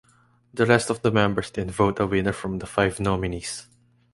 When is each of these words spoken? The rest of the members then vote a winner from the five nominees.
The 0.51 0.65
rest 0.65 0.89
of 0.89 1.03
the 1.03 1.11
members 1.11 1.51
then 1.51 1.69
vote 1.69 1.99
a 1.99 2.07
winner 2.07 2.33
from 2.33 2.57
the 2.57 2.65
five 2.65 2.99
nominees. 2.99 3.67